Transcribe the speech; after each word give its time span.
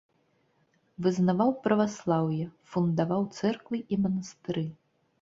Вызнаваў 1.07 1.53
праваслаўе, 1.69 2.49
фундаваў 2.75 3.31
цэрквы 3.39 3.87
і 3.93 4.05
манастыры. 4.05 4.69